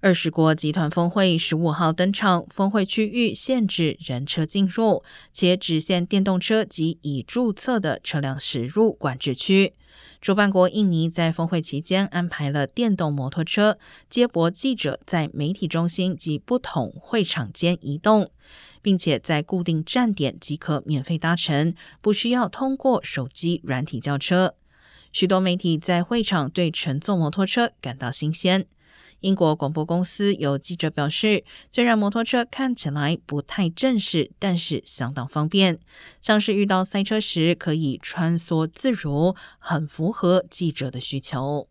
[0.00, 5.02] 二十国集团峰会十五号登场，峰会区域限制人车进入，
[5.32, 9.74] 且只限电动车及已注册的车辆驶入管制区。
[10.20, 13.76] 主办国印尼在峰会期间安排了电动摩托车
[14.08, 18.30] 接驳记者，在媒体中心及不同会场间移动，
[18.80, 24.54] 并且在固定站点即可免费搭乘，不需要通过手机软体叫车。
[25.12, 28.66] 许多媒体在会场对乘坐摩托车感到新鲜。
[29.20, 35.80] 英国广播公司有记者表示，虽然摩托车看起来不太正式，但是相当方便，
[36.20, 41.68] 像是遇到塞车时可以穿梭自如，很符合记者的需求。